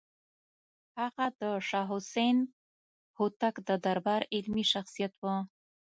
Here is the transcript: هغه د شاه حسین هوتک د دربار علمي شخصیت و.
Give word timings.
هغه 0.99 1.25
د 1.41 1.43
شاه 1.67 1.87
حسین 1.91 2.37
هوتک 3.17 3.55
د 3.67 3.69
دربار 3.85 4.21
علمي 4.35 4.63
شخصیت 4.73 5.13
و. 5.23 5.25